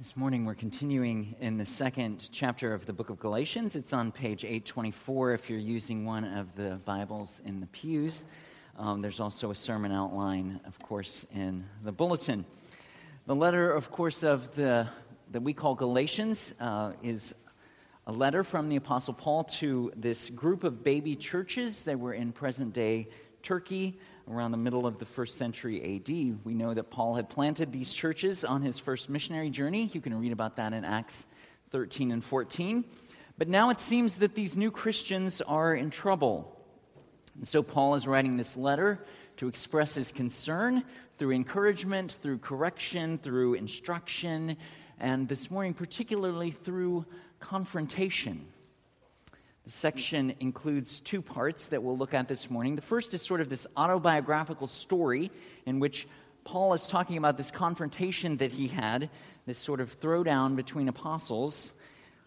[0.00, 3.76] This morning we're continuing in the second chapter of the book of Galatians.
[3.76, 8.24] It's on page 824 if you're using one of the Bibles in the pews.
[8.78, 12.46] Um, there's also a sermon outline, of course, in the bulletin.
[13.26, 14.88] The letter, of course, of the
[15.32, 17.34] that we call Galatians uh, is
[18.06, 22.32] a letter from the Apostle Paul to this group of baby churches that were in
[22.32, 23.08] present day
[23.42, 23.98] Turkey
[24.28, 26.44] around the middle of the first century AD.
[26.44, 29.90] We know that Paul had planted these churches on his first missionary journey.
[29.92, 31.26] You can read about that in Acts
[31.70, 32.84] 13 and 14.
[33.38, 36.56] But now it seems that these new Christians are in trouble.
[37.36, 39.04] And so Paul is writing this letter
[39.38, 40.84] to express his concern
[41.16, 44.56] through encouragement, through correction, through instruction,
[44.98, 47.06] and this morning, particularly through
[47.38, 48.46] confrontation.
[49.70, 52.74] Section includes two parts that we'll look at this morning.
[52.74, 55.30] The first is sort of this autobiographical story
[55.64, 56.08] in which
[56.42, 59.10] Paul is talking about this confrontation that he had,
[59.46, 61.72] this sort of throwdown between apostles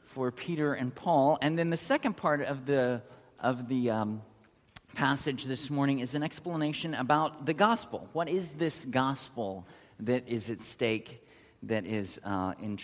[0.05, 1.37] for Peter and Paul.
[1.41, 3.01] And then the second part of the,
[3.41, 4.21] of the um,
[4.95, 8.07] passage this morning is an explanation about the gospel.
[8.13, 9.67] What is this gospel
[9.99, 11.27] that is at stake,
[11.63, 12.79] that is, uh, in,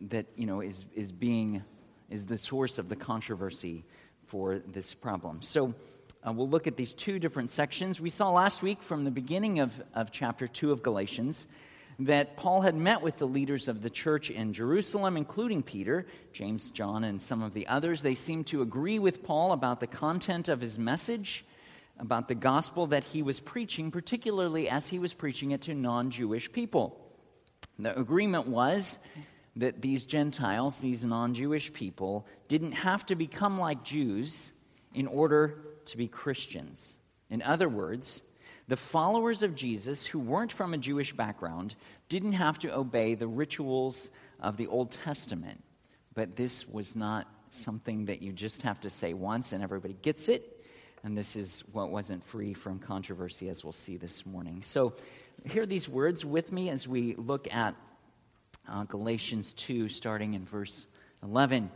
[0.00, 1.62] that, you know, is, is being
[2.10, 3.84] is the source of the controversy
[4.26, 5.42] for this problem.
[5.42, 5.74] So
[6.26, 8.00] uh, we'll look at these two different sections.
[8.00, 11.46] We saw last week from the beginning of, of chapter 2 of Galatians
[12.00, 16.70] that Paul had met with the leaders of the church in Jerusalem, including Peter, James,
[16.70, 18.02] John, and some of the others.
[18.02, 21.44] They seemed to agree with Paul about the content of his message,
[21.98, 26.10] about the gospel that he was preaching, particularly as he was preaching it to non
[26.10, 26.98] Jewish people.
[27.78, 28.98] The agreement was
[29.56, 34.52] that these Gentiles, these non Jewish people, didn't have to become like Jews
[34.94, 36.96] in order to be Christians.
[37.28, 38.22] In other words,
[38.68, 41.74] the followers of Jesus who weren't from a Jewish background
[42.08, 45.62] didn't have to obey the rituals of the Old Testament.
[46.14, 50.28] But this was not something that you just have to say once and everybody gets
[50.28, 50.64] it.
[51.02, 54.62] And this is what wasn't free from controversy, as we'll see this morning.
[54.62, 54.94] So,
[55.46, 57.74] hear these words with me as we look at
[58.70, 60.86] uh, Galatians 2, starting in verse
[61.22, 61.70] 11.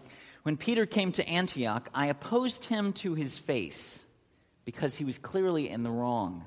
[0.45, 4.05] When Peter came to Antioch, I opposed him to his face
[4.65, 6.45] because he was clearly in the wrong.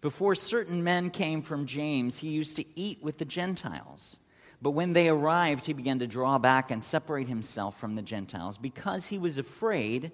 [0.00, 4.18] Before certain men came from James, he used to eat with the Gentiles.
[4.62, 8.58] But when they arrived, he began to draw back and separate himself from the Gentiles
[8.58, 10.12] because he was afraid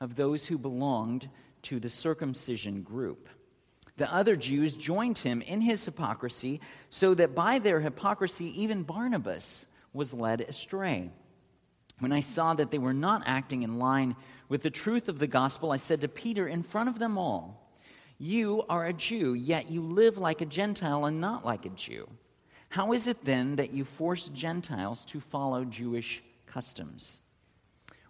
[0.00, 1.28] of those who belonged
[1.62, 3.28] to the circumcision group.
[3.96, 9.66] The other Jews joined him in his hypocrisy, so that by their hypocrisy, even Barnabas
[9.92, 11.10] was led astray.
[11.98, 14.16] When I saw that they were not acting in line
[14.48, 17.72] with the truth of the gospel, I said to Peter in front of them all,
[18.18, 22.06] You are a Jew, yet you live like a Gentile and not like a Jew.
[22.68, 27.20] How is it then that you force Gentiles to follow Jewish customs?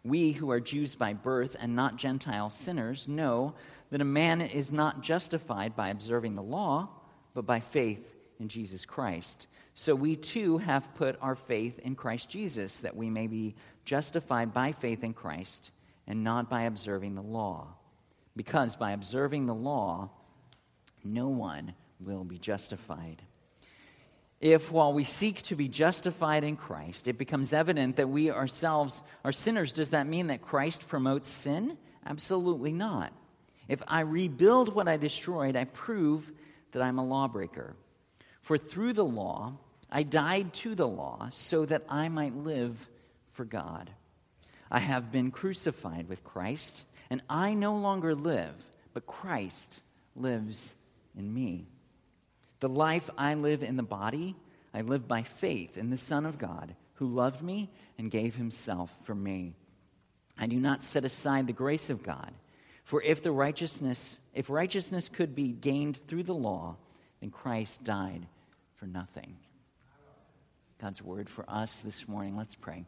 [0.03, 3.55] We who are Jews by birth and not Gentile sinners know
[3.91, 6.89] that a man is not justified by observing the law,
[7.35, 9.47] but by faith in Jesus Christ.
[9.75, 13.55] So we too have put our faith in Christ Jesus, that we may be
[13.85, 15.71] justified by faith in Christ
[16.07, 17.69] and not by observing the law.
[18.35, 20.11] Because by observing the law,
[21.05, 23.23] no one will be justified.
[24.41, 29.03] If, while we seek to be justified in Christ, it becomes evident that we ourselves
[29.25, 31.79] are sinners, does that mean that Christ promotes sin?
[32.05, 33.13] Absolutely not.
[33.69, 36.31] If I rebuild what I destroyed, I prove
[36.72, 37.75] that I'm a lawbreaker.
[38.43, 39.54] For through the law,
[39.91, 42.88] I died to the law so that I might live
[43.32, 43.91] for God.
[44.71, 48.55] I have been crucified with Christ, and I no longer live,
[48.93, 49.81] but Christ
[50.15, 50.75] lives
[51.16, 51.66] in me.
[52.60, 54.34] The life I live in the body,
[54.72, 58.91] I live by faith in the Son of God, who loved me and gave himself
[59.05, 59.55] for me.
[60.38, 62.32] I do not set aside the grace of God.
[62.87, 66.77] For if the righteousness, if righteousness could be gained through the law,
[67.21, 68.25] then Christ died
[68.77, 69.37] for nothing.
[70.81, 72.37] God's word for us this morning.
[72.37, 72.85] Let's pray.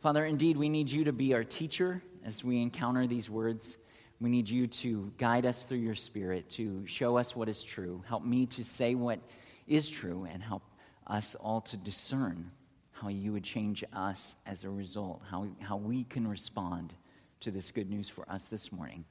[0.00, 3.76] Father, indeed, we need you to be our teacher as we encounter these words.
[4.20, 8.02] We need you to guide us through your spirit, to show us what is true.
[8.08, 9.20] Help me to say what
[9.68, 10.64] is true, and help
[11.06, 12.50] us all to discern
[12.90, 16.92] how you would change us as a result, how, how we can respond
[17.38, 19.04] to this good news for us this morning.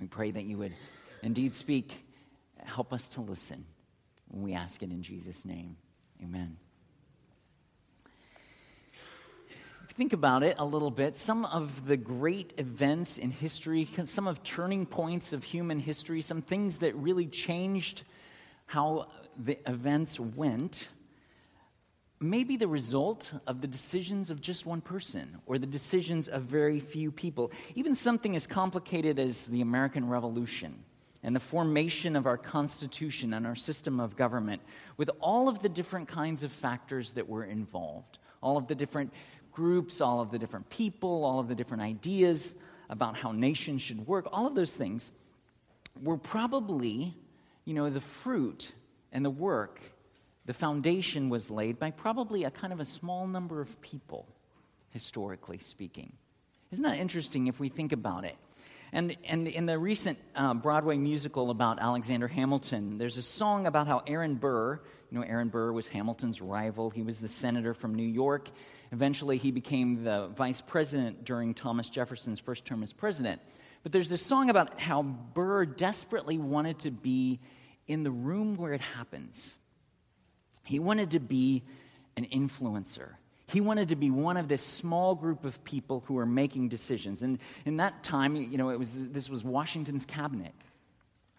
[0.00, 0.74] We pray that you would
[1.22, 2.06] indeed speak.
[2.64, 3.64] Help us to listen.
[4.30, 5.76] We ask it in Jesus' name.
[6.22, 6.56] Amen.
[10.00, 14.42] think about it a little bit, some of the great events in history, some of
[14.42, 18.04] turning points of human history, some things that really changed
[18.64, 20.88] how the events went,
[22.20, 26.42] may be the result of the decisions of just one person or the decisions of
[26.42, 27.50] very few people.
[27.74, 30.84] Even something as complicated as the American Revolution
[31.22, 34.60] and the formation of our Constitution and our system of government,
[34.98, 39.12] with all of the different kinds of factors that were involved, all of the different
[39.52, 42.54] groups, all of the different people, all of the different ideas
[42.90, 45.12] about how nations should work, all of those things
[46.02, 47.14] were probably,
[47.64, 48.72] you know, the fruit
[49.12, 49.80] and the work,
[50.50, 54.26] the foundation was laid by probably a kind of a small number of people,
[54.90, 56.12] historically speaking.
[56.72, 58.34] Isn't that interesting if we think about it?
[58.92, 63.86] And, and in the recent uh, Broadway musical about Alexander Hamilton, there's a song about
[63.86, 64.80] how Aaron Burr,
[65.12, 66.90] you know, Aaron Burr was Hamilton's rival.
[66.90, 68.50] He was the senator from New York.
[68.90, 73.40] Eventually, he became the vice president during Thomas Jefferson's first term as president.
[73.84, 77.38] But there's this song about how Burr desperately wanted to be
[77.86, 79.56] in the room where it happens.
[80.64, 81.62] He wanted to be
[82.16, 83.14] an influencer.
[83.46, 87.22] He wanted to be one of this small group of people who are making decisions.
[87.22, 90.52] And in that time, you know, it was, this was Washington's cabinet.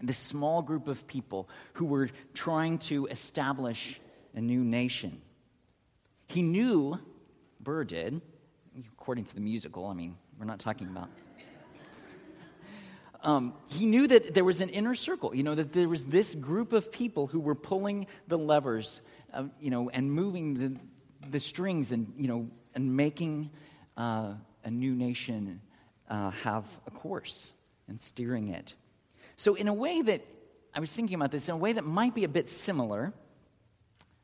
[0.01, 3.99] This small group of people who were trying to establish
[4.33, 5.21] a new nation.
[6.27, 6.99] He knew,
[7.59, 8.21] Burr did,
[8.93, 11.09] according to the musical, I mean, we're not talking about.
[13.23, 16.33] Um, he knew that there was an inner circle, you know, that there was this
[16.33, 19.01] group of people who were pulling the levers,
[19.33, 20.79] uh, you know, and moving the,
[21.29, 23.51] the strings and, you know, and making
[23.95, 24.33] uh,
[24.63, 25.61] a new nation
[26.09, 27.51] uh, have a course
[27.87, 28.73] and steering it.
[29.35, 30.25] So, in a way that
[30.73, 33.13] I was thinking about this, in a way that might be a bit similar,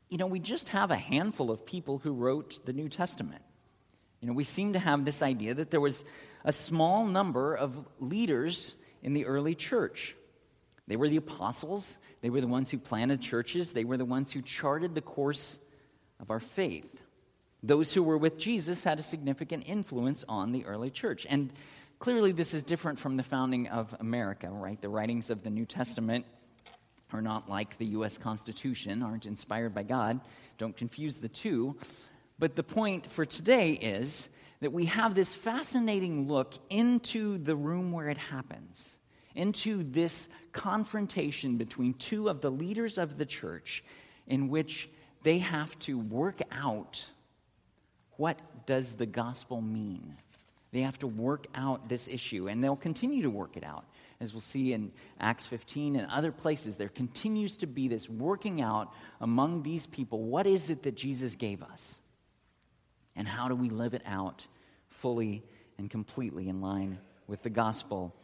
[0.08, 3.42] you know, we just have a handful of people who wrote the New Testament.
[4.20, 6.04] You know, we seem to have this idea that there was
[6.44, 10.14] a small number of leaders in the early church.
[10.86, 14.32] They were the apostles, they were the ones who planted churches, they were the ones
[14.32, 15.58] who charted the course
[16.18, 17.02] of our faith.
[17.62, 21.26] Those who were with Jesus had a significant influence on the early church.
[21.28, 21.52] And
[21.98, 24.80] clearly, this is different from the founding of America, right?
[24.80, 26.24] The writings of the New Testament
[27.12, 28.16] are not like the U.S.
[28.16, 30.20] Constitution, aren't inspired by God.
[30.56, 31.76] Don't confuse the two.
[32.38, 34.28] But the point for today is
[34.60, 38.96] that we have this fascinating look into the room where it happens,
[39.34, 43.84] into this confrontation between two of the leaders of the church,
[44.26, 44.88] in which
[45.22, 47.04] they have to work out
[48.16, 50.16] what does the gospel mean.
[50.72, 53.84] They have to work out this issue, and they'll continue to work it out.
[54.20, 54.90] As we'll see in
[55.20, 60.24] Acts 15 and other places, there continues to be this working out among these people
[60.24, 62.00] what is it that Jesus gave us?
[63.18, 64.46] And how do we live it out
[64.88, 65.42] fully
[65.76, 68.14] and completely in line with the gospel?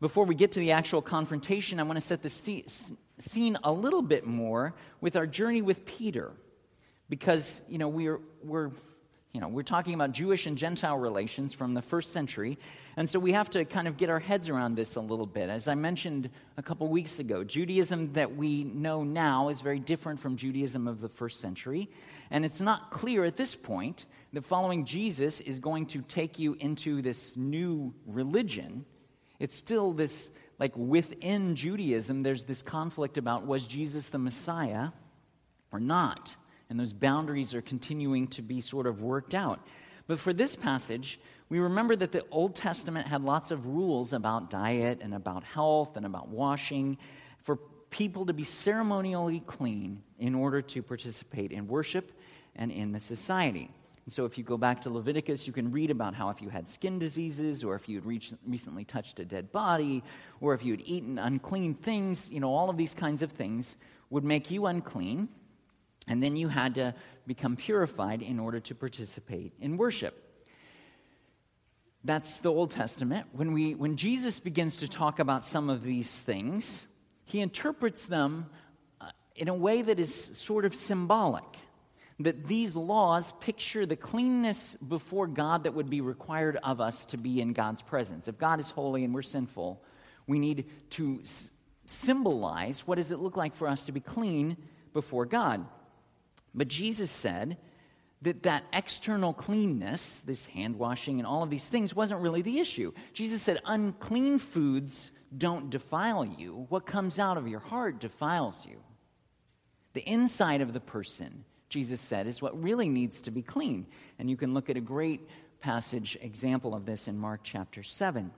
[0.00, 4.02] Before we get to the actual confrontation, I want to set the scene a little
[4.02, 6.32] bit more with our journey with Peter.
[7.08, 8.70] Because, you know, we're, we're,
[9.32, 12.58] you know, we're talking about Jewish and Gentile relations from the first century.
[12.96, 15.48] And so we have to kind of get our heads around this a little bit.
[15.48, 20.18] As I mentioned a couple weeks ago, Judaism that we know now is very different
[20.18, 21.88] from Judaism of the first century.
[22.32, 26.56] And it's not clear at this point that following Jesus is going to take you
[26.60, 28.84] into this new religion.
[29.38, 34.90] It's still this like within Judaism, there's this conflict about was Jesus the Messiah
[35.72, 36.36] or not?
[36.68, 39.60] And those boundaries are continuing to be sort of worked out.
[40.06, 44.50] But for this passage, we remember that the Old Testament had lots of rules about
[44.50, 46.98] diet and about health and about washing
[47.42, 47.56] for
[47.88, 52.12] people to be ceremonially clean in order to participate in worship
[52.54, 53.70] and in the society.
[54.06, 56.48] And so, if you go back to Leviticus, you can read about how if you
[56.48, 60.02] had skin diseases, or if you had reached, recently touched a dead body,
[60.40, 63.76] or if you had eaten unclean things, you know, all of these kinds of things
[64.08, 65.28] would make you unclean.
[66.08, 66.94] And then you had to
[67.26, 70.26] become purified in order to participate in worship.
[72.02, 73.26] That's the Old Testament.
[73.32, 76.86] When, we, when Jesus begins to talk about some of these things,
[77.26, 78.46] he interprets them
[79.00, 81.44] uh, in a way that is sort of symbolic
[82.20, 87.16] that these laws picture the cleanness before God that would be required of us to
[87.16, 88.28] be in God's presence.
[88.28, 89.82] If God is holy and we're sinful,
[90.26, 91.22] we need to
[91.86, 94.58] symbolize what does it look like for us to be clean
[94.92, 95.64] before God.
[96.54, 97.56] But Jesus said
[98.20, 102.58] that that external cleanness, this hand washing and all of these things wasn't really the
[102.58, 102.92] issue.
[103.14, 106.66] Jesus said unclean foods don't defile you.
[106.68, 108.82] What comes out of your heart defiles you.
[109.94, 113.86] The inside of the person Jesus said, is what really needs to be clean.
[114.18, 115.26] And you can look at a great
[115.60, 118.30] passage example of this in Mark chapter 7.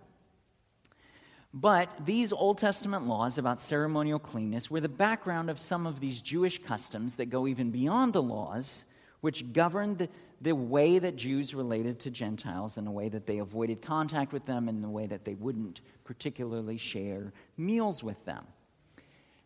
[1.55, 6.21] But these Old Testament laws about ceremonial cleanness were the background of some of these
[6.21, 8.85] Jewish customs that go even beyond the laws
[9.21, 10.09] which governed the,
[10.41, 14.45] the way that Jews related to Gentiles in a way that they avoided contact with
[14.47, 18.45] them and a way that they wouldn't particularly share meals with them.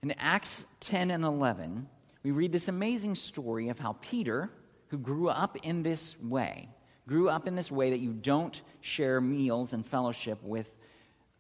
[0.03, 1.89] In Acts 10 and 11,
[2.27, 4.51] we read this amazing story of how Peter,
[4.89, 6.69] who grew up in this way,
[7.07, 10.69] grew up in this way that you don't share meals and fellowship with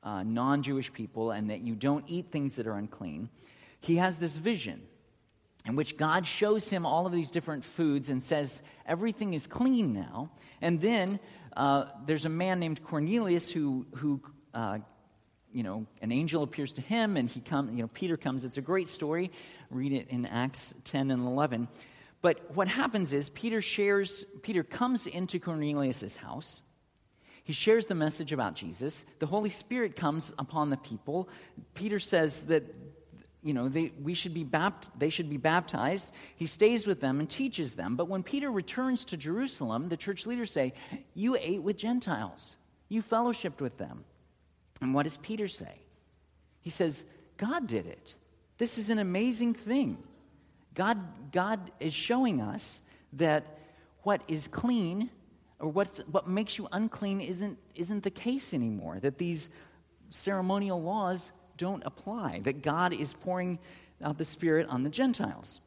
[0.04, 3.30] uh, non Jewish people and that you don't eat things that are unclean,
[3.80, 4.80] he has this vision
[5.66, 9.92] in which God shows him all of these different foods and says, Everything is clean
[9.92, 10.30] now.
[10.60, 11.18] And then
[11.56, 14.20] uh, there's a man named Cornelius who, who
[14.54, 14.78] uh,
[15.56, 18.44] you know, an angel appears to him and he comes, you know, Peter comes.
[18.44, 19.30] It's a great story.
[19.70, 21.66] Read it in Acts 10 and 11.
[22.20, 26.62] But what happens is Peter shares, Peter comes into Cornelius' house.
[27.42, 29.06] He shares the message about Jesus.
[29.18, 31.26] The Holy Spirit comes upon the people.
[31.72, 32.64] Peter says that
[33.42, 36.12] you know, they, we should be bapt- they should be baptized.
[36.34, 37.96] He stays with them and teaches them.
[37.96, 40.74] But when Peter returns to Jerusalem, the church leaders say,
[41.14, 42.56] You ate with Gentiles,
[42.90, 44.04] you fellowshipped with them.
[44.80, 45.80] And what does Peter say?
[46.60, 47.02] He says,
[47.36, 48.14] God did it.
[48.58, 49.98] This is an amazing thing.
[50.74, 50.98] God,
[51.32, 52.80] God is showing us
[53.14, 53.58] that
[54.02, 55.10] what is clean
[55.58, 59.48] or what's, what makes you unclean isn't, isn't the case anymore, that these
[60.10, 63.58] ceremonial laws don't apply, that God is pouring
[64.02, 65.60] out the Spirit on the Gentiles.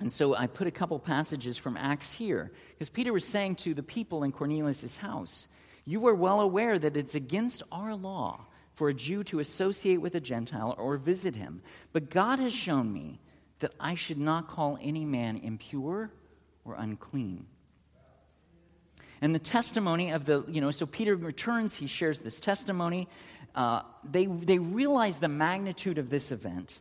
[0.00, 3.72] And so I put a couple passages from Acts here, because Peter was saying to
[3.72, 5.48] the people in Cornelius' house,
[5.84, 10.14] You are well aware that it's against our law for a Jew to associate with
[10.14, 11.62] a Gentile or visit him.
[11.92, 13.20] But God has shown me
[13.58, 16.10] that I should not call any man impure
[16.64, 17.46] or unclean.
[19.20, 23.08] And the testimony of the, you know, so Peter returns, he shares this testimony
[23.54, 26.78] uh, they, they realize the magnitude of this event.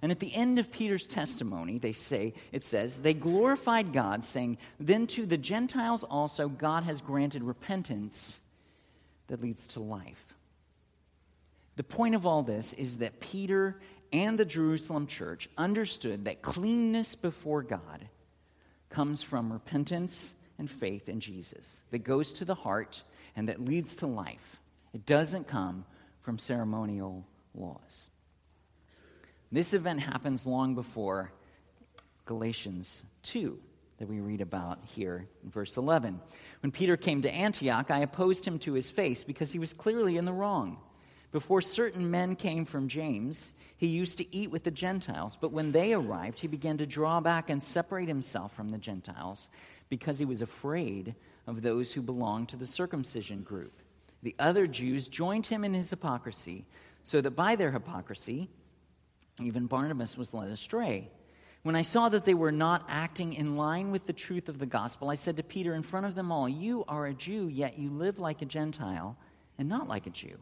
[0.00, 4.58] And at the end of Peter's testimony, they say, it says, they glorified God, saying,
[4.78, 8.40] Then to the Gentiles also God has granted repentance
[9.26, 10.34] that leads to life.
[11.76, 13.80] The point of all this is that Peter
[14.12, 18.08] and the Jerusalem church understood that cleanness before God
[18.90, 23.02] comes from repentance and faith in Jesus, that goes to the heart
[23.36, 24.60] and that leads to life.
[24.92, 25.84] It doesn't come
[26.22, 27.24] from ceremonial
[27.54, 28.08] laws.
[29.50, 31.32] This event happens long before
[32.26, 33.58] Galatians 2
[33.96, 36.20] that we read about here in verse 11.
[36.60, 40.18] When Peter came to Antioch, I opposed him to his face because he was clearly
[40.18, 40.76] in the wrong.
[41.32, 45.72] Before certain men came from James, he used to eat with the Gentiles, but when
[45.72, 49.48] they arrived, he began to draw back and separate himself from the Gentiles
[49.88, 51.14] because he was afraid
[51.46, 53.82] of those who belonged to the circumcision group.
[54.22, 56.66] The other Jews joined him in his hypocrisy,
[57.02, 58.50] so that by their hypocrisy,
[59.40, 61.10] even Barnabas was led astray.
[61.62, 64.66] When I saw that they were not acting in line with the truth of the
[64.66, 67.78] gospel, I said to Peter in front of them all, You are a Jew, yet
[67.78, 69.16] you live like a Gentile
[69.58, 70.38] and not like a Jew.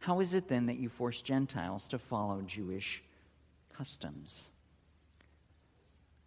[0.00, 3.02] How is it then that you force Gentiles to follow Jewish
[3.72, 4.50] customs?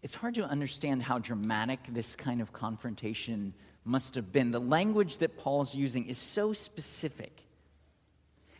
[0.01, 3.53] It's hard to understand how dramatic this kind of confrontation
[3.85, 4.51] must have been.
[4.51, 7.44] The language that Paul's using is so specific.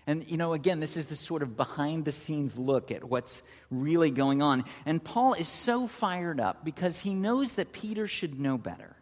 [0.07, 3.41] And, you know, again, this is the sort of behind the scenes look at what's
[3.71, 4.63] really going on.
[4.85, 8.95] And Paul is so fired up because he knows that Peter should know better.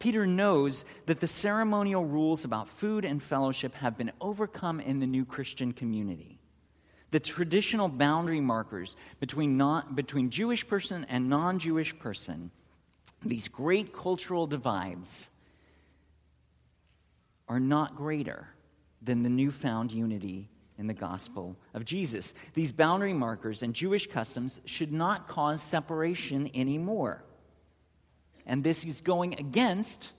[0.00, 5.06] Peter knows that the ceremonial rules about food and fellowship have been overcome in the
[5.06, 6.40] new Christian community.
[7.12, 12.50] The traditional boundary markers between, non, between Jewish person and non Jewish person
[13.24, 15.28] these great cultural divides
[17.48, 18.48] are not greater
[19.02, 22.34] than the newfound unity in the gospel of Jesus.
[22.54, 27.22] These boundary markers and Jewish customs should not cause separation anymore.
[28.46, 30.12] And this is going against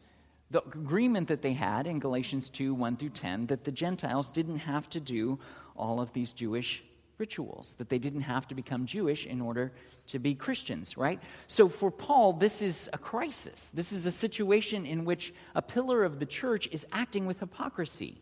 [0.51, 4.59] the agreement that they had in Galatians 2 1 through 10 that the Gentiles didn't
[4.59, 5.39] have to do
[5.75, 6.83] all of these Jewish
[7.17, 9.71] rituals, that they didn't have to become Jewish in order
[10.07, 11.19] to be Christians, right?
[11.47, 13.71] So for Paul, this is a crisis.
[13.73, 18.21] This is a situation in which a pillar of the church is acting with hypocrisy.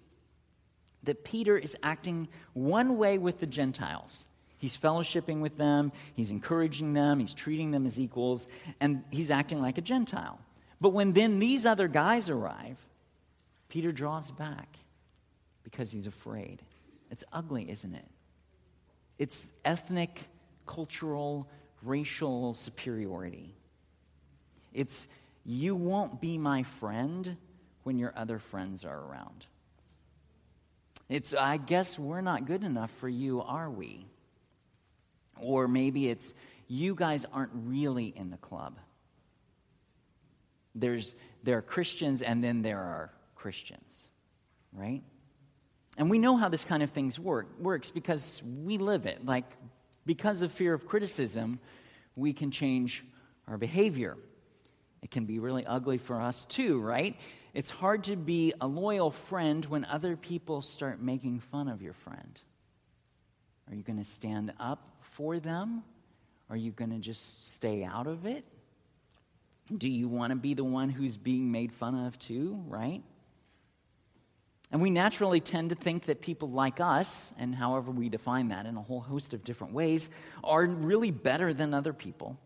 [1.04, 4.28] That Peter is acting one way with the Gentiles.
[4.58, 8.48] He's fellowshipping with them, he's encouraging them, he's treating them as equals,
[8.80, 10.40] and he's acting like a Gentile.
[10.80, 12.78] But when then these other guys arrive,
[13.70, 14.78] Peter draws back
[15.64, 16.62] because he's afraid.
[17.10, 18.06] It's ugly, isn't it?
[19.18, 20.22] It's ethnic,
[20.66, 21.48] cultural,
[21.84, 23.56] racial superiority.
[24.74, 25.08] It's
[25.46, 27.38] you won't be my friend
[27.84, 29.48] when your other friends are around.
[31.12, 34.06] It's, I guess we're not good enough for you, are we?
[35.42, 36.34] Or maybe it's,
[36.70, 38.80] you guys aren't really in the club.
[40.74, 41.14] There's,
[41.44, 44.10] there are Christians, and then there are Christians,
[44.72, 45.02] right?
[45.98, 49.26] And we know how this kind of things work works because we live it.
[49.26, 49.52] Like
[50.06, 51.60] because of fear of criticism,
[52.16, 53.04] we can change
[53.50, 54.16] our behavior.
[55.02, 57.16] It can be really ugly for us too, right?
[57.54, 61.94] It's hard to be a loyal friend when other people start making fun of your
[61.94, 62.40] friend.
[63.70, 65.84] Are you going to stand up for them?
[66.50, 68.46] Are you going to just stay out of it?
[69.76, 73.02] Do you want to be the one who's being made fun of too, right?
[74.72, 78.66] And we naturally tend to think that people like us, and however we define that
[78.66, 80.10] in a whole host of different ways,
[80.44, 82.38] are really better than other people.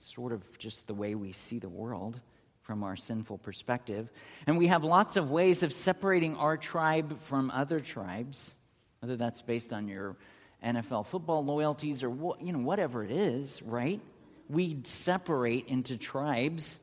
[0.00, 2.18] Sort of just the way we see the world
[2.62, 4.10] from our sinful perspective.
[4.46, 8.56] And we have lots of ways of separating our tribe from other tribes,
[9.00, 10.16] whether that's based on your
[10.64, 12.08] NFL football loyalties or
[12.40, 14.00] you know, whatever it is, right?
[14.48, 16.80] We separate into tribes.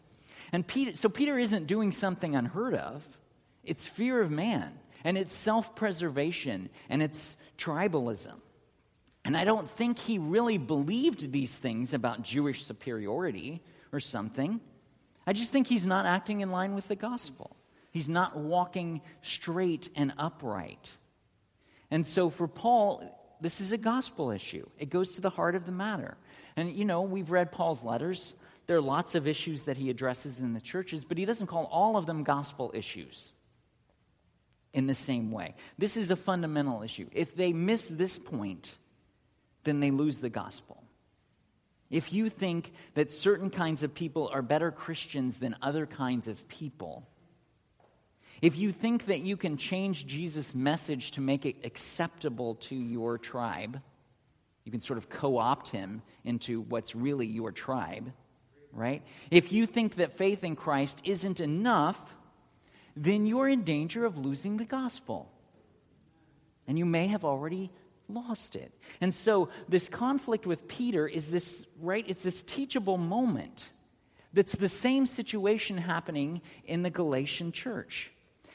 [0.51, 3.07] And Peter, so Peter isn't doing something unheard of.
[3.63, 4.71] It's fear of man,
[5.03, 8.35] and it's self preservation, and it's tribalism.
[9.27, 14.61] And I don't think he really believed these things about Jewish superiority or something.
[15.27, 17.53] I just think he's not acting in line with the gospel.
[17.91, 20.95] He's not walking straight and upright.
[21.91, 23.03] And so for Paul,
[23.41, 24.65] this is a gospel issue.
[24.79, 26.15] It goes to the heart of the matter.
[26.55, 28.33] And, you know, we've read Paul's letters.
[28.65, 31.65] There are lots of issues that he addresses in the churches, but he doesn't call
[31.65, 33.33] all of them gospel issues
[34.71, 35.55] in the same way.
[35.77, 37.09] This is a fundamental issue.
[37.11, 38.77] If they miss this point,
[39.67, 40.83] then they lose the gospel.
[41.89, 46.47] If you think that certain kinds of people are better Christians than other kinds of
[46.47, 47.07] people,
[48.41, 53.17] if you think that you can change Jesus' message to make it acceptable to your
[53.17, 53.81] tribe,
[54.63, 58.11] you can sort of co opt him into what's really your tribe,
[58.73, 59.01] right?
[59.31, 62.15] If you think that faith in Christ isn't enough,
[62.95, 65.31] then you're in danger of losing the gospel.
[66.67, 67.71] And you may have already
[68.09, 68.71] lost it.
[69.01, 72.05] And so this conflict with Peter is this, right?
[72.07, 73.69] It's this teachable moment
[74.33, 78.11] that's the same situation happening in the Galatian church.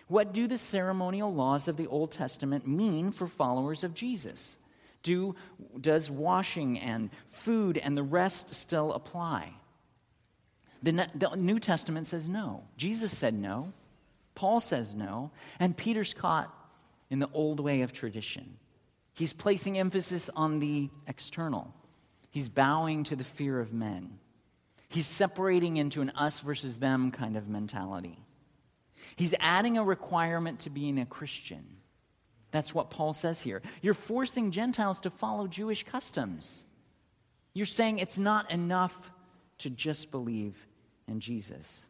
[0.08, 4.56] What do the ceremonial laws of the Old Testament mean for followers of Jesus?
[5.02, 5.34] Do,
[5.80, 9.52] does washing and food and the rest still apply?
[10.82, 12.64] The, the New Testament says no.
[12.76, 13.72] Jesus said no.
[14.34, 16.52] Paul says no, and Peter's caught
[17.10, 18.56] in the old way of tradition.
[19.14, 21.74] He's placing emphasis on the external,
[22.30, 24.18] he's bowing to the fear of men.
[24.88, 28.18] He's separating into an us versus them kind of mentality.
[29.16, 31.64] He's adding a requirement to being a Christian.
[32.50, 33.62] That's what Paul says here.
[33.80, 36.64] You're forcing Gentiles to follow Jewish customs.
[37.54, 39.10] You're saying it's not enough
[39.58, 40.54] to just believe
[41.08, 41.86] in Jesus.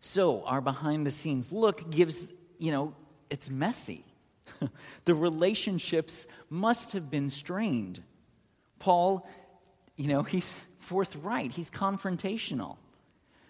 [0.00, 2.26] So, our behind the scenes look gives,
[2.58, 2.94] you know,
[3.28, 4.04] it's messy.
[5.04, 8.02] the relationships must have been strained.
[8.78, 9.26] Paul,
[9.96, 12.76] you know, he's forthright, he's confrontational.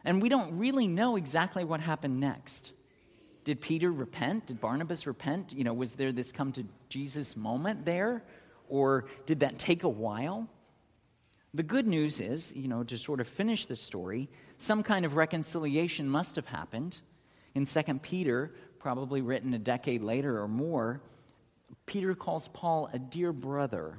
[0.05, 2.73] And we don't really know exactly what happened next.
[3.45, 4.47] Did Peter repent?
[4.47, 5.53] Did Barnabas repent?
[5.53, 8.23] You know, was there this come to Jesus moment there?
[8.69, 10.49] Or did that take a while?
[11.53, 15.17] The good news is, you know, to sort of finish the story, some kind of
[15.17, 16.99] reconciliation must have happened.
[17.55, 18.53] In 2 Peter,
[18.85, 21.01] probably written a decade later or more,
[21.87, 23.99] Peter calls Paul a dear brother.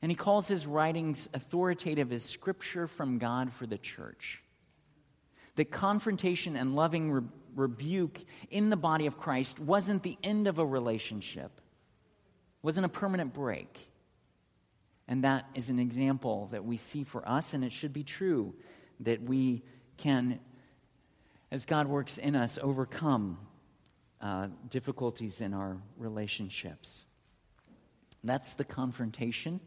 [0.00, 4.44] And he calls his writings authoritative as scripture from God for the church.
[5.56, 7.22] The confrontation and loving re-
[7.56, 11.50] rebuke in the body of Christ wasn't the end of a relationship,
[12.62, 13.90] wasn't a permanent break.
[15.08, 18.54] And that is an example that we see for us, and it should be true
[19.00, 19.64] that we
[19.96, 20.38] can,
[21.50, 23.36] as God works in us, overcome
[24.20, 27.04] uh, difficulties in our relationships.
[28.22, 29.60] That's the confrontation.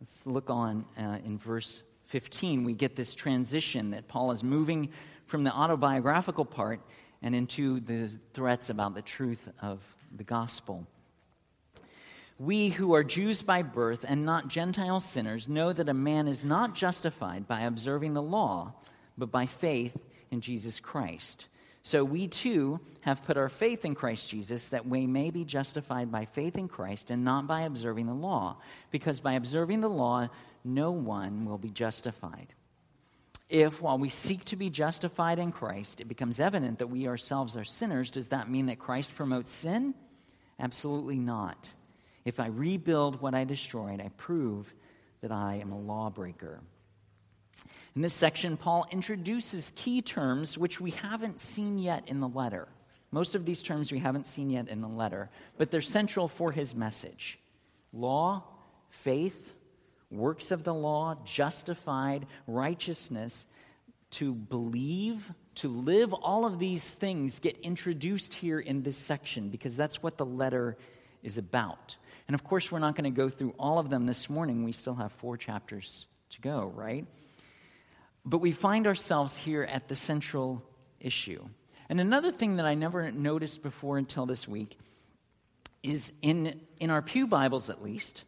[0.00, 2.64] Let's look on uh, in verse 15.
[2.64, 4.90] We get this transition that Paul is moving
[5.26, 6.80] from the autobiographical part
[7.22, 9.80] and into the threats about the truth of
[10.14, 10.86] the gospel.
[12.38, 16.44] We who are Jews by birth and not Gentile sinners know that a man is
[16.44, 18.74] not justified by observing the law,
[19.16, 19.96] but by faith
[20.30, 21.46] in Jesus Christ.
[21.84, 26.10] So we too have put our faith in Christ Jesus that we may be justified
[26.10, 28.56] by faith in Christ and not by observing the law,
[28.90, 30.28] because by observing the law,
[30.64, 32.54] no one will be justified.
[33.50, 37.54] If, while we seek to be justified in Christ, it becomes evident that we ourselves
[37.54, 39.92] are sinners, does that mean that Christ promotes sin?
[40.58, 41.68] Absolutely not.
[42.24, 44.72] If I rebuild what I destroyed, I prove
[45.20, 46.60] that I am a lawbreaker.
[47.96, 52.66] In this section, Paul introduces key terms which we haven't seen yet in the letter.
[53.12, 56.50] Most of these terms we haven't seen yet in the letter, but they're central for
[56.50, 57.38] his message
[57.92, 58.42] law,
[58.90, 59.54] faith,
[60.10, 63.46] works of the law, justified, righteousness,
[64.10, 69.76] to believe, to live, all of these things get introduced here in this section because
[69.76, 70.76] that's what the letter
[71.22, 71.96] is about.
[72.26, 74.64] And of course, we're not going to go through all of them this morning.
[74.64, 77.06] We still have four chapters to go, right?
[78.24, 80.62] But we find ourselves here at the central
[81.00, 81.44] issue.
[81.88, 84.78] And another thing that I never noticed before until this week
[85.82, 88.24] is in, in our Pew Bibles, at least,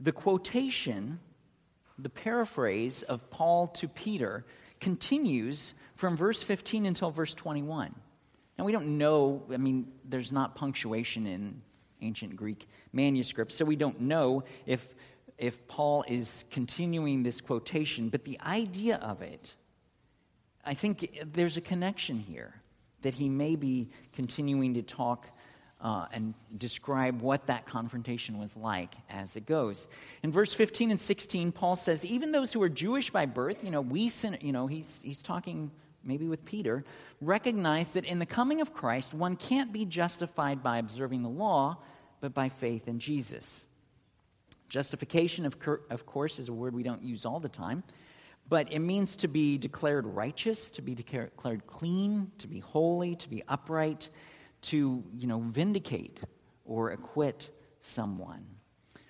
[0.00, 1.20] the quotation,
[1.98, 4.44] the paraphrase of Paul to Peter
[4.80, 7.94] continues from verse 15 until verse 21.
[8.58, 11.62] Now, we don't know, I mean, there's not punctuation in
[12.02, 14.94] ancient Greek manuscripts, so we don't know if
[15.40, 19.54] if Paul is continuing this quotation, but the idea of it,
[20.64, 22.54] I think there's a connection here
[23.02, 25.26] that he may be continuing to talk
[25.80, 29.88] uh, and describe what that confrontation was like as it goes.
[30.22, 33.70] In verse 15 and 16, Paul says, even those who are Jewish by birth, you
[33.70, 35.70] know, we, sin, you know, he's, he's talking
[36.04, 36.84] maybe with Peter,
[37.22, 41.78] recognize that in the coming of Christ, one can't be justified by observing the law,
[42.20, 43.64] but by faith in Jesus.
[44.70, 45.56] Justification, of,
[45.90, 47.82] of course, is a word we don't use all the time,
[48.48, 53.28] but it means to be declared righteous, to be declared clean, to be holy, to
[53.28, 54.08] be upright,
[54.62, 56.20] to, you know, vindicate
[56.64, 58.46] or acquit someone.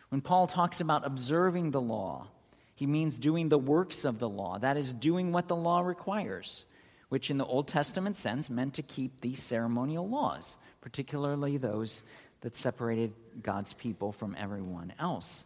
[0.08, 2.28] When Paul talks about observing the law,
[2.74, 4.58] he means doing the works of the law.
[4.58, 6.64] That is, doing what the law requires,
[7.10, 12.02] which in the Old Testament sense meant to keep these ceremonial laws, particularly those
[12.40, 15.44] that separated God's people from everyone else.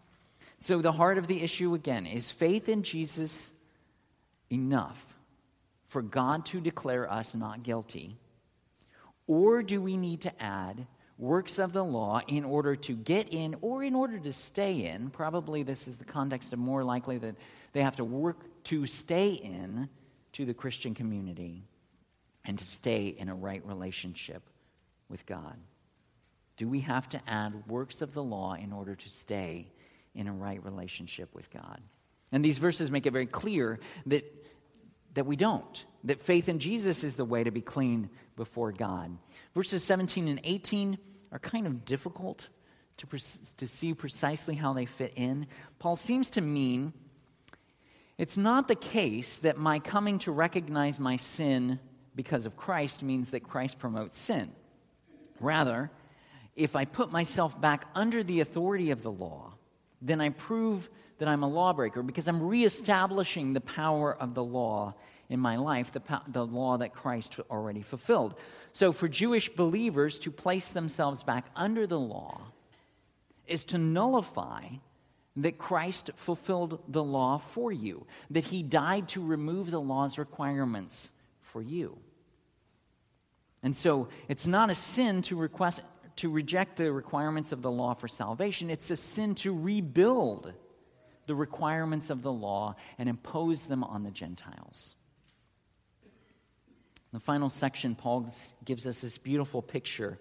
[0.64, 3.52] So, the heart of the issue again is faith in Jesus
[4.50, 5.14] enough
[5.88, 8.16] for God to declare us not guilty?
[9.26, 10.86] Or do we need to add
[11.18, 15.10] works of the law in order to get in or in order to stay in?
[15.10, 17.36] Probably this is the context of more likely that
[17.74, 19.90] they have to work to stay in
[20.32, 21.62] to the Christian community
[22.46, 24.48] and to stay in a right relationship
[25.10, 25.58] with God.
[26.56, 29.66] Do we have to add works of the law in order to stay
[30.14, 31.80] in a right relationship with God.
[32.32, 34.24] And these verses make it very clear that,
[35.14, 39.16] that we don't, that faith in Jesus is the way to be clean before God.
[39.54, 40.98] Verses 17 and 18
[41.32, 42.48] are kind of difficult
[42.96, 43.06] to,
[43.56, 45.46] to see precisely how they fit in.
[45.78, 46.92] Paul seems to mean
[48.16, 51.80] it's not the case that my coming to recognize my sin
[52.14, 54.52] because of Christ means that Christ promotes sin.
[55.40, 55.90] Rather,
[56.54, 59.54] if I put myself back under the authority of the law,
[60.02, 64.94] then I prove that I'm a lawbreaker because I'm reestablishing the power of the law
[65.28, 68.34] in my life, the, the law that Christ already fulfilled.
[68.72, 72.40] So, for Jewish believers to place themselves back under the law
[73.46, 74.64] is to nullify
[75.36, 81.10] that Christ fulfilled the law for you, that he died to remove the law's requirements
[81.40, 81.98] for you.
[83.62, 85.80] And so, it's not a sin to request
[86.16, 90.52] to reject the requirements of the law for salvation, it's a sin to rebuild
[91.26, 94.94] the requirements of the law and impose them on the Gentiles.
[96.04, 98.28] In the final section, Paul
[98.64, 100.18] gives us this beautiful picture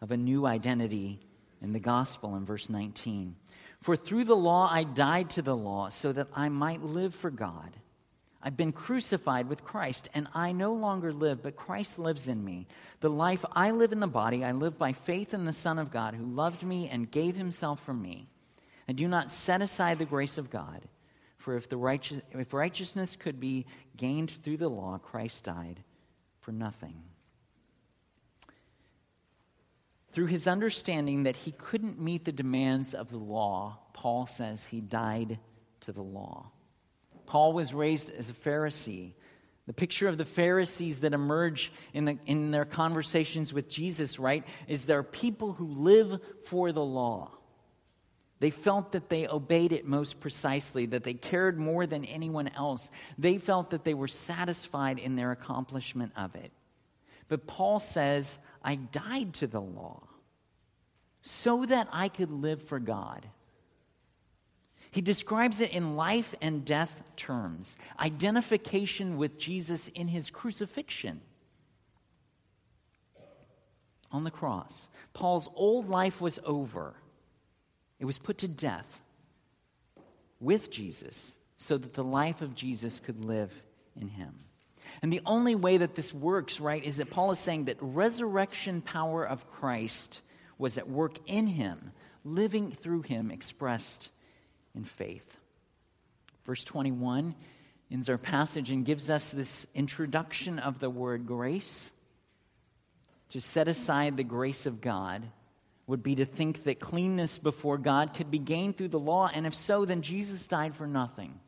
[0.00, 1.20] of a new identity
[1.60, 3.36] in the gospel in verse 19.
[3.82, 7.30] For through the law I died to the law so that I might live for
[7.30, 7.76] God.
[8.40, 12.68] I've been crucified with Christ, and I no longer live, but Christ lives in me.
[13.00, 15.90] The life I live in the body, I live by faith in the Son of
[15.90, 18.28] God, who loved me and gave himself for me.
[18.88, 20.82] I do not set aside the grace of God,
[21.36, 25.82] for if, the righteous, if righteousness could be gained through the law, Christ died
[26.40, 27.02] for nothing.
[30.12, 34.80] Through his understanding that he couldn't meet the demands of the law, Paul says he
[34.80, 35.38] died
[35.80, 36.52] to the law.
[37.28, 39.12] Paul was raised as a Pharisee.
[39.66, 44.44] The picture of the Pharisees that emerge in, the, in their conversations with Jesus, right,
[44.66, 47.30] is they're people who live for the law.
[48.40, 52.90] They felt that they obeyed it most precisely, that they cared more than anyone else.
[53.18, 56.50] They felt that they were satisfied in their accomplishment of it.
[57.28, 60.08] But Paul says, I died to the law
[61.20, 63.26] so that I could live for God.
[64.90, 71.20] He describes it in life and death terms identification with Jesus in his crucifixion
[74.10, 74.88] on the cross.
[75.12, 76.94] Paul's old life was over,
[77.98, 79.02] it was put to death
[80.40, 83.52] with Jesus so that the life of Jesus could live
[84.00, 84.34] in him.
[85.02, 88.80] And the only way that this works, right, is that Paul is saying that resurrection
[88.80, 90.22] power of Christ
[90.56, 91.92] was at work in him,
[92.24, 94.08] living through him, expressed
[94.74, 95.36] in faith.
[96.44, 97.34] Verse 21
[97.90, 101.90] ends our passage and gives us this introduction of the word grace.
[103.30, 105.22] To set aside the grace of God
[105.86, 109.46] would be to think that cleanness before God could be gained through the law, and
[109.46, 111.38] if so, then Jesus died for nothing.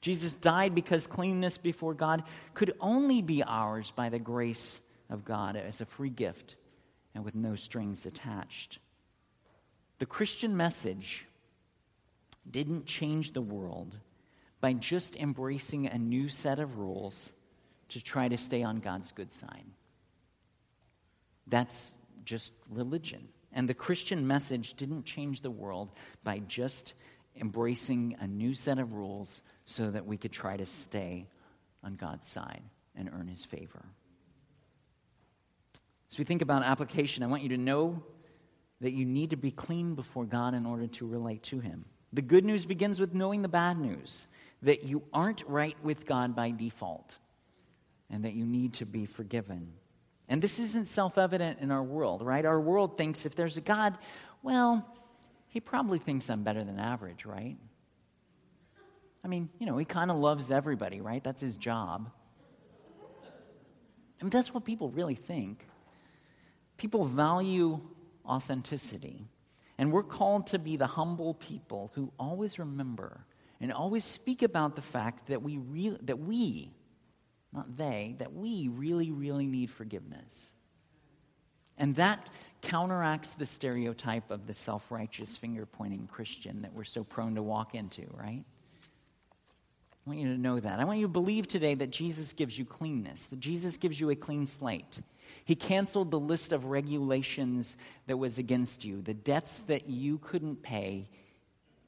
[0.00, 2.22] Jesus died because cleanness before God
[2.54, 6.56] could only be ours by the grace of God as a free gift
[7.14, 8.78] and with no strings attached.
[9.98, 11.26] The Christian message
[12.50, 13.98] didn't change the world
[14.60, 17.32] by just embracing a new set of rules
[17.90, 19.64] to try to stay on God's good side.
[21.46, 23.28] That's just religion.
[23.52, 25.90] And the Christian message didn't change the world
[26.22, 26.94] by just
[27.36, 31.26] embracing a new set of rules so that we could try to stay
[31.82, 32.62] on God's side
[32.94, 33.84] and earn his favor.
[36.10, 38.02] As we think about application, I want you to know
[38.80, 41.84] that you need to be clean before God in order to relate to him.
[42.12, 44.28] The good news begins with knowing the bad news
[44.62, 47.16] that you aren't right with God by default
[48.10, 49.72] and that you need to be forgiven.
[50.28, 52.44] And this isn't self evident in our world, right?
[52.44, 53.96] Our world thinks if there's a God,
[54.42, 54.86] well,
[55.48, 57.56] he probably thinks I'm better than average, right?
[59.24, 61.22] I mean, you know, he kind of loves everybody, right?
[61.22, 62.10] That's his job.
[64.20, 65.66] I mean, that's what people really think.
[66.76, 67.80] People value
[68.26, 69.26] authenticity.
[69.78, 73.24] And we're called to be the humble people who always remember
[73.60, 76.72] and always speak about the fact that we, re- that we,
[77.52, 80.52] not they, that we really, really need forgiveness.
[81.78, 82.28] And that
[82.60, 87.42] counteracts the stereotype of the self righteous, finger pointing Christian that we're so prone to
[87.42, 88.44] walk into, right?
[90.06, 90.80] I want you to know that.
[90.80, 94.10] I want you to believe today that Jesus gives you cleanness, that Jesus gives you
[94.10, 95.00] a clean slate.
[95.44, 100.62] He canceled the list of regulations that was against you, the debts that you couldn't
[100.62, 101.08] pay,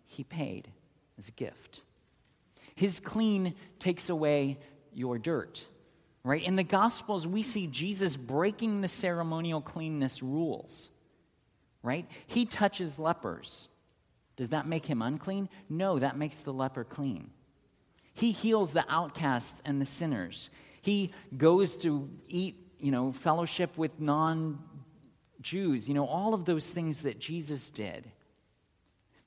[0.06, 0.68] He paid
[1.18, 1.82] as a gift.
[2.74, 4.58] His clean takes away
[4.92, 5.64] your dirt.
[6.22, 6.42] Right?
[6.42, 10.90] In the Gospels, we see Jesus breaking the ceremonial cleanness rules.
[11.82, 12.06] Right?
[12.26, 13.68] He touches lepers.
[14.36, 15.48] Does that make him unclean?
[15.68, 17.30] No, that makes the leper clean.
[18.12, 20.50] He heals the outcasts and the sinners.
[20.82, 24.58] He goes to eat, you know, fellowship with non
[25.40, 28.10] Jews, you know, all of those things that Jesus did.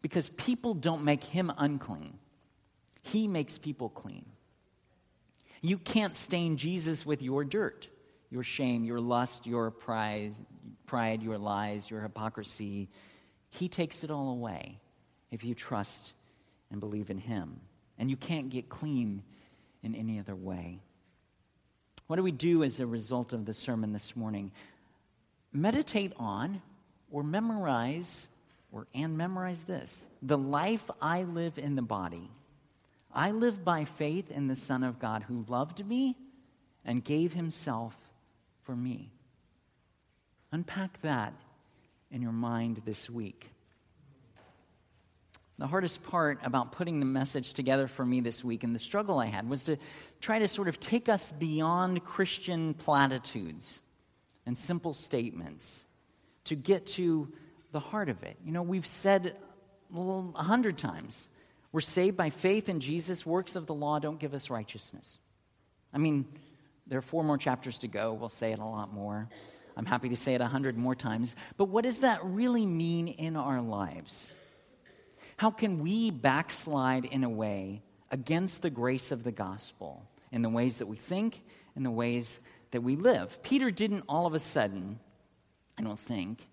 [0.01, 2.17] Because people don't make him unclean,
[3.01, 4.25] he makes people clean.
[5.61, 7.87] You can't stain Jesus with your dirt,
[8.29, 10.33] your shame, your lust, your pride,
[10.85, 12.89] pride, your lies, your hypocrisy.
[13.49, 14.79] He takes it all away
[15.31, 16.11] if you trust
[16.69, 17.61] and believe in Him.
[17.97, 19.23] And you can't get clean
[19.83, 20.81] in any other way.
[22.07, 24.51] What do we do as a result of the sermon this morning?
[25.51, 26.61] Meditate on
[27.11, 28.27] or memorize
[28.71, 30.07] or and memorize this.
[30.21, 32.29] The life I live in the body
[33.13, 36.17] I live by faith in the Son of God who loved me
[36.83, 37.95] and gave himself
[38.63, 39.11] for me.
[40.51, 41.33] Unpack that
[42.09, 43.51] in your mind this week.
[45.59, 49.19] The hardest part about putting the message together for me this week and the struggle
[49.19, 49.77] I had was to
[50.19, 53.79] try to sort of take us beyond Christian platitudes
[54.45, 55.85] and simple statements
[56.45, 57.31] to get to
[57.71, 58.37] the heart of it.
[58.43, 59.35] You know, we've said
[59.95, 61.27] a hundred times
[61.71, 63.25] we're saved by faith in Jesus.
[63.25, 65.19] Works of the law don't give us righteousness.
[65.93, 66.25] I mean,
[66.87, 68.13] there are four more chapters to go.
[68.13, 69.29] We'll say it a lot more.
[69.75, 71.35] I'm happy to say it a hundred more times.
[71.57, 74.33] But what does that really mean in our lives?
[75.43, 80.01] How can we backslide in a way against the grace of the gospel
[80.31, 81.41] in the ways that we think,
[81.75, 82.39] in the ways
[82.71, 83.43] that we live?
[83.43, 85.01] Peter didn't all of a sudden,
[85.77, 86.47] I don't think,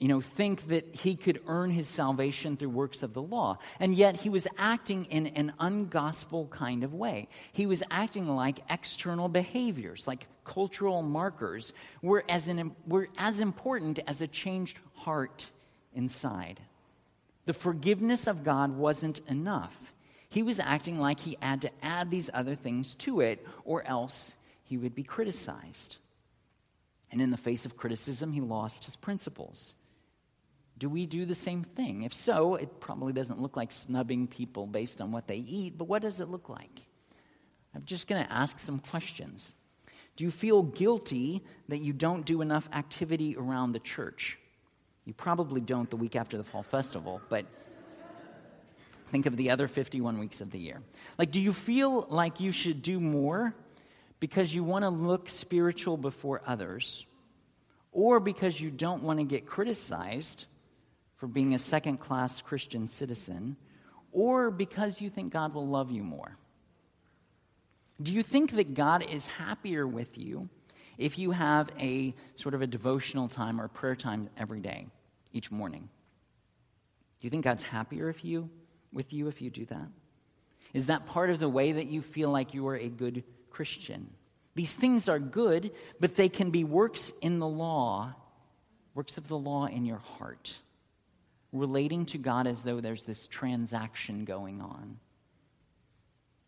[0.00, 3.58] you know, think that he could earn his salvation through works of the law.
[3.78, 7.28] And yet he was acting in an ungospel kind of way.
[7.52, 14.00] He was acting like external behaviors, like cultural markers, were as, an, were as important
[14.08, 15.52] as a changed heart
[15.92, 16.58] inside.
[17.46, 19.92] The forgiveness of God wasn't enough.
[20.28, 24.34] He was acting like he had to add these other things to it, or else
[24.64, 25.96] he would be criticized.
[27.12, 29.76] And in the face of criticism, he lost his principles.
[30.76, 32.02] Do we do the same thing?
[32.02, 35.86] If so, it probably doesn't look like snubbing people based on what they eat, but
[35.86, 36.82] what does it look like?
[37.74, 39.54] I'm just going to ask some questions.
[40.16, 44.38] Do you feel guilty that you don't do enough activity around the church?
[45.04, 47.46] You probably don't the week after the fall festival, but
[49.14, 50.82] Think of the other 51 weeks of the year.
[51.18, 53.54] Like, do you feel like you should do more
[54.18, 57.06] because you want to look spiritual before others,
[57.92, 60.46] or because you don't want to get criticized
[61.16, 63.56] for being a second class Christian citizen,
[64.10, 66.36] or because you think God will love you more?
[68.02, 70.48] Do you think that God is happier with you
[70.98, 74.86] if you have a sort of a devotional time or prayer time every day,
[75.32, 75.88] each morning?
[77.20, 78.48] Do you think God's happier if you,
[78.92, 79.88] with you if you do that?
[80.72, 84.10] Is that part of the way that you feel like you are a good Christian?
[84.54, 88.14] These things are good, but they can be works in the law,
[88.94, 90.54] works of the law in your heart,
[91.52, 94.98] relating to God as though there's this transaction going on.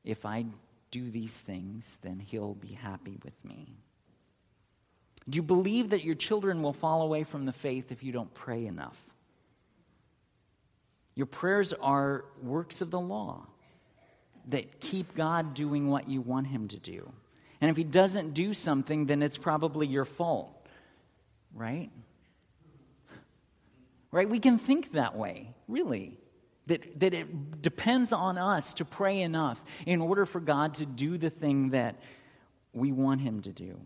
[0.05, 0.47] If I
[0.91, 3.77] do these things, then he'll be happy with me.
[5.29, 8.33] Do you believe that your children will fall away from the faith if you don't
[8.33, 9.01] pray enough?
[11.15, 13.47] Your prayers are works of the law
[14.49, 17.11] that keep God doing what you want him to do.
[17.61, 20.53] And if he doesn't do something, then it's probably your fault,
[21.55, 21.91] right?
[24.13, 24.29] Right?
[24.29, 26.19] We can think that way, really.
[26.67, 31.17] That, that it depends on us to pray enough in order for God to do
[31.17, 31.97] the thing that
[32.73, 33.81] we want Him to do.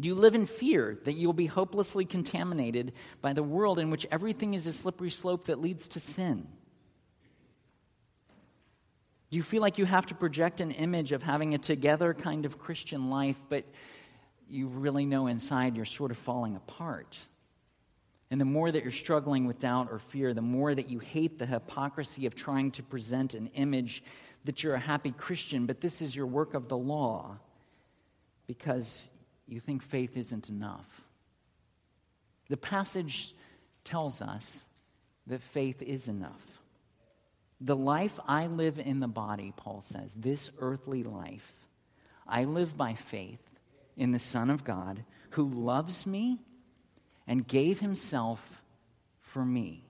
[0.00, 3.90] Do you live in fear that you will be hopelessly contaminated by the world in
[3.90, 6.48] which everything is a slippery slope that leads to sin?
[9.30, 12.44] Do you feel like you have to project an image of having a together kind
[12.46, 13.64] of Christian life, but
[14.48, 17.18] you really know inside you're sort of falling apart?
[18.30, 21.38] And the more that you're struggling with doubt or fear, the more that you hate
[21.38, 24.02] the hypocrisy of trying to present an image
[24.44, 27.36] that you're a happy Christian, but this is your work of the law
[28.46, 29.10] because
[29.50, 31.02] you think faith isn't enough.
[32.48, 33.34] The passage
[33.84, 34.64] tells us
[35.26, 36.60] that faith is enough.
[37.60, 41.52] The life I live in the body, Paul says, this earthly life,
[42.26, 43.42] I live by faith
[43.96, 46.38] in the Son of God who loves me
[47.26, 48.62] and gave himself
[49.20, 49.84] for me.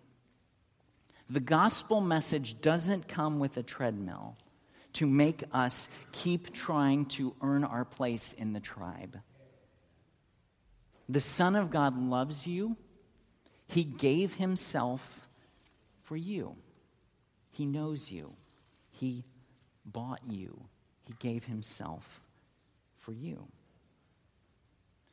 [1.29, 4.37] The gospel message doesn't come with a treadmill
[4.95, 9.21] to make us keep trying to earn our place in the tribe.
[11.11, 12.77] The Son of God loves you,
[13.67, 15.29] He gave Himself
[16.03, 16.57] for you.
[17.51, 18.35] He knows you,
[18.91, 19.25] He
[19.85, 20.65] bought you,
[21.05, 22.23] He gave Himself
[23.01, 23.49] for you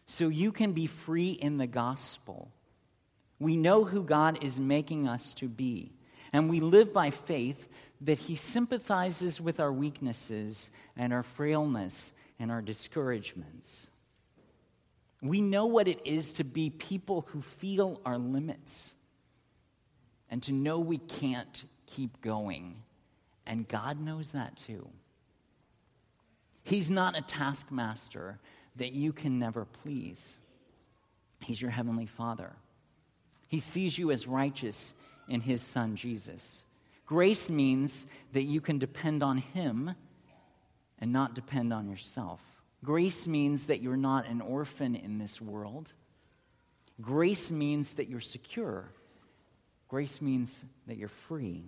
[0.08, 2.50] so you can be free in the gospel.
[3.40, 5.92] We know who God is making us to be,
[6.34, 7.68] and we live by faith
[8.02, 13.88] that He sympathizes with our weaknesses and our frailness and our discouragements.
[15.22, 18.94] We know what it is to be people who feel our limits
[20.30, 22.76] and to know we can't keep going.
[23.46, 24.88] And God knows that too.
[26.64, 28.40] He's not a taskmaster
[28.76, 30.38] that you can never please.
[31.40, 32.52] He's your heavenly Father.
[33.48, 34.94] He sees you as righteous
[35.30, 36.64] in His Son, Jesus.
[37.06, 39.96] Grace means that you can depend on Him
[41.00, 42.42] and not depend on yourself.
[42.88, 45.92] Grace means that you're not an orphan in this world.
[47.02, 48.86] Grace means that you're secure.
[49.90, 51.66] Grace means that you're free.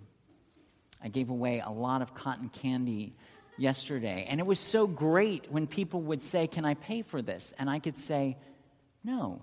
[1.04, 3.12] I gave away a lot of cotton candy
[3.58, 4.26] yesterday.
[4.30, 7.52] And it was so great when people would say, Can I pay for this?
[7.58, 8.38] And I could say,
[9.04, 9.42] No,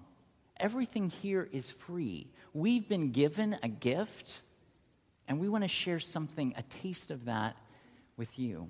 [0.59, 2.25] everything here is free.
[2.55, 4.41] We've been given a gift,
[5.27, 7.55] and we want to share something, a taste of that
[8.17, 8.67] with you,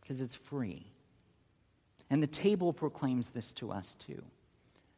[0.00, 0.86] because it's free.
[2.10, 4.22] And the table proclaims this to us too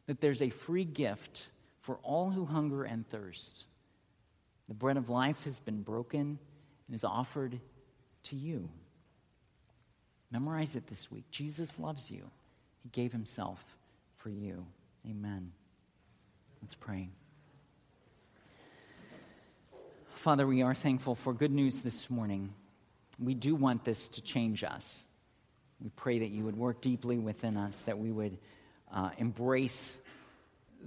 [0.05, 1.47] that there's a free gift
[1.79, 3.65] for all who hunger and thirst.
[4.67, 6.39] The bread of life has been broken
[6.87, 7.59] and is offered
[8.23, 8.69] to you.
[10.31, 11.23] Memorize it this week.
[11.31, 12.29] Jesus loves you,
[12.81, 13.63] He gave Himself
[14.17, 14.65] for you.
[15.09, 15.51] Amen.
[16.61, 17.09] Let's pray.
[20.15, 22.53] Father, we are thankful for good news this morning.
[23.19, 25.03] We do want this to change us.
[25.83, 28.37] We pray that you would work deeply within us, that we would
[28.89, 29.97] uh, embrace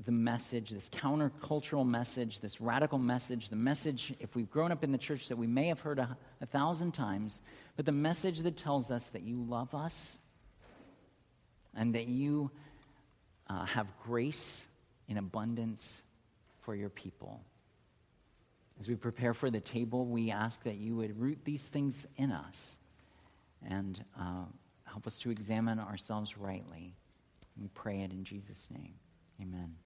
[0.05, 4.93] the message, this countercultural message, this radical message, the message, if we've grown up in
[4.93, 7.43] the church, that we may have heard a, a thousand times,
[7.77, 10.19] but the message that tells us that you love us
[11.75, 12.51] and that you
[13.49, 14.67] uh, have grace
[15.09, 16.03] in abundance
[16.61, 17.43] for your people.
[18.81, 22.33] As we prepare for the table, we ask that you would root these things in
[22.33, 22.77] us
[23.67, 24.45] and uh,
[24.97, 26.95] help us to examine ourselves rightly.
[27.61, 28.95] We pray it in Jesus' name.
[29.43, 29.75] Amen.